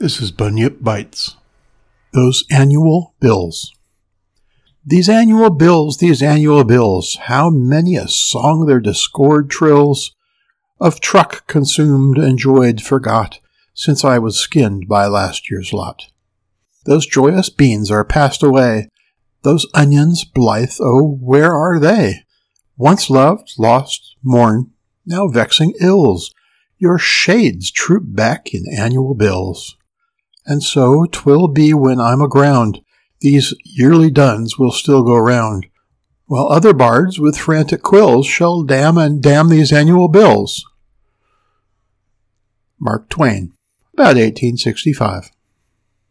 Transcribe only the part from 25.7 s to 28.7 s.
ills, your shades troop back in